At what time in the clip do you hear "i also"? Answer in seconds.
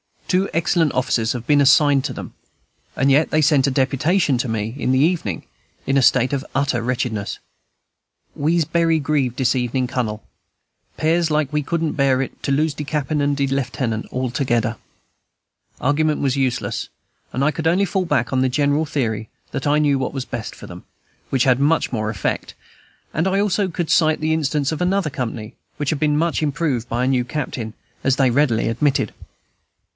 23.27-23.67